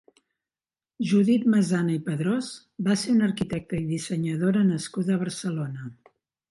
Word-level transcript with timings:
Judit 1.09 1.45
Masana 1.55 1.93
i 1.97 1.99
Padrós 2.09 2.49
va 2.89 2.97
ser 3.03 3.15
una 3.19 3.29
arquitecta 3.31 3.81
i 3.83 3.87
dissenyadora 3.95 4.69
nascuda 4.75 5.17
a 5.19 5.27
Barcelona. 5.29 5.91